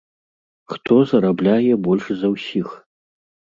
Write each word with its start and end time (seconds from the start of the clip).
Хто 0.73 0.95
зарабляе 1.11 1.73
больш 1.85 2.11
за 2.25 2.35
ўсіх? 2.35 2.67